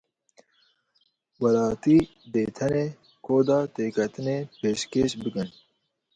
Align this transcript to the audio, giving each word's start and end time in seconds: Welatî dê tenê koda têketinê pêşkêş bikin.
Welatî 1.41 1.97
dê 2.33 2.45
tenê 2.57 2.85
koda 3.25 3.59
têketinê 3.75 4.37
pêşkêş 4.59 5.11
bikin. 5.21 5.49